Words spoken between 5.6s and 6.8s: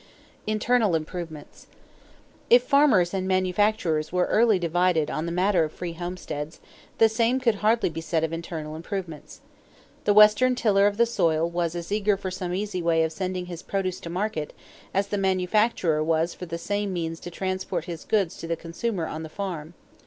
of free homesteads,